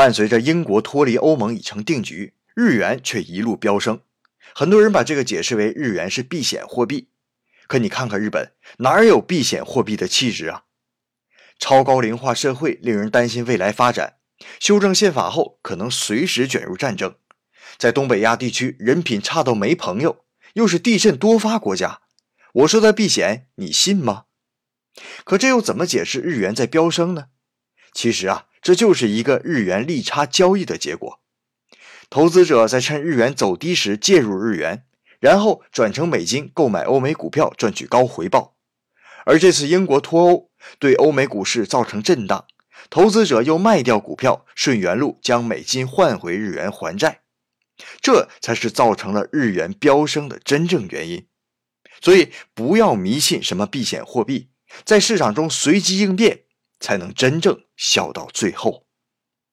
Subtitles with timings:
[0.00, 4.00] 伴随着英国脱离欧盟已成定局，日元却一路飙升。
[4.54, 7.10] 很多人把这个解释为日元是避险货币。
[7.66, 10.62] 可你看看日本，哪有避险货币的气质啊？
[11.58, 14.14] 超高龄化社会令人担心未来发展。
[14.58, 17.16] 修正宪法后，可能随时卷入战争。
[17.76, 20.24] 在东北亚地区，人品差到没朋友，
[20.54, 22.00] 又是地震多发国家。
[22.54, 24.24] 我说的避险，你信吗？
[25.24, 27.26] 可这又怎么解释日元在飙升呢？
[27.92, 31.20] 其实啊，这就是一个日元利差交易的结果。
[32.08, 34.84] 投资者在趁日元走低时介入日元，
[35.20, 38.56] 然后转成美金购买欧美股票赚取高回报。
[39.24, 42.46] 而这次英国脱欧对欧美股市造成震荡，
[42.88, 47.20] 投资者又卖掉股票，顺原路将美金换回日元还债，
[48.00, 51.26] 这才是造成了日元飙升的真正原因。
[52.00, 54.48] 所以不要迷信什么避险货币，
[54.84, 56.44] 在市场中随机应变，
[56.80, 58.84] 才能真正笑到最后。